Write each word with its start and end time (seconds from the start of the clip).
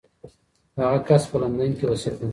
هغه 0.79 0.99
کس 1.07 1.23
په 1.29 1.35
لندن 1.41 1.71
کې 1.77 1.85
اوسېده. 1.87 2.27